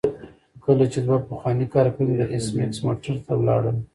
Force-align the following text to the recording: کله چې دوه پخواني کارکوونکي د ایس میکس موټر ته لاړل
کله 0.63 0.85
چې 0.91 0.99
دوه 1.05 1.17
پخواني 1.29 1.65
کارکوونکي 1.73 2.15
د 2.17 2.23
ایس 2.33 2.45
میکس 2.57 2.77
موټر 2.85 3.15
ته 3.25 3.33
لاړل 3.47 3.77